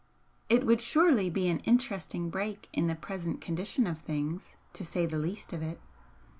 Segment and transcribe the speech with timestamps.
[0.49, 5.05] It would surely be an interesting break in the present condition of things, to say
[5.05, 5.79] the least of it.